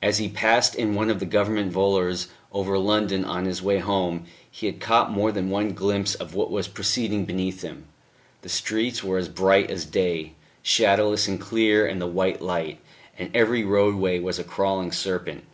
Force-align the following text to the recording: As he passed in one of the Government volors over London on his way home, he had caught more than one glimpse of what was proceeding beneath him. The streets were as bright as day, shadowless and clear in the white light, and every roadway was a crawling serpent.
As 0.00 0.16
he 0.16 0.30
passed 0.30 0.74
in 0.74 0.94
one 0.94 1.10
of 1.10 1.20
the 1.20 1.26
Government 1.26 1.70
volors 1.70 2.28
over 2.52 2.78
London 2.78 3.22
on 3.22 3.44
his 3.44 3.60
way 3.62 3.80
home, 3.80 4.24
he 4.50 4.64
had 4.64 4.80
caught 4.80 5.12
more 5.12 5.30
than 5.30 5.50
one 5.50 5.74
glimpse 5.74 6.14
of 6.14 6.34
what 6.34 6.50
was 6.50 6.66
proceeding 6.66 7.26
beneath 7.26 7.60
him. 7.60 7.84
The 8.40 8.48
streets 8.48 9.04
were 9.04 9.18
as 9.18 9.28
bright 9.28 9.70
as 9.70 9.84
day, 9.84 10.32
shadowless 10.62 11.28
and 11.28 11.38
clear 11.38 11.86
in 11.86 11.98
the 11.98 12.06
white 12.06 12.40
light, 12.40 12.78
and 13.18 13.28
every 13.36 13.62
roadway 13.62 14.18
was 14.20 14.38
a 14.38 14.42
crawling 14.42 14.90
serpent. 14.90 15.44